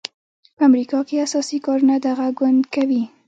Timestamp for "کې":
1.07-1.15